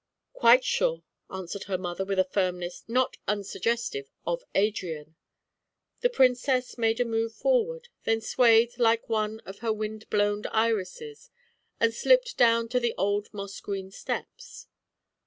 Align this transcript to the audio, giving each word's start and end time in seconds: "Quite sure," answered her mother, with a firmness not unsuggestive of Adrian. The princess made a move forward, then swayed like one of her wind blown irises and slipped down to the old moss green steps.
"Quite 0.33 0.63
sure," 0.65 1.03
answered 1.29 1.65
her 1.65 1.77
mother, 1.77 2.03
with 2.03 2.17
a 2.17 2.23
firmness 2.23 2.83
not 2.87 3.17
unsuggestive 3.27 4.09
of 4.25 4.43
Adrian. 4.55 5.15
The 5.99 6.09
princess 6.09 6.75
made 6.75 6.99
a 6.99 7.05
move 7.05 7.35
forward, 7.35 7.89
then 8.03 8.19
swayed 8.19 8.79
like 8.79 9.09
one 9.09 9.41
of 9.41 9.59
her 9.59 9.71
wind 9.71 10.09
blown 10.09 10.47
irises 10.47 11.29
and 11.79 11.93
slipped 11.93 12.35
down 12.35 12.67
to 12.69 12.79
the 12.79 12.95
old 12.97 13.31
moss 13.31 13.59
green 13.59 13.91
steps. 13.91 14.65